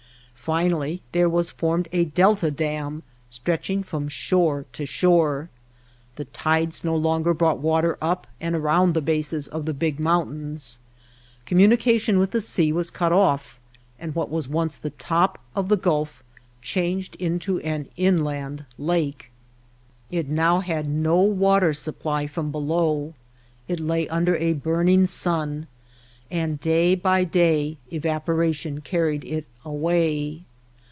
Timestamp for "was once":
14.31-14.77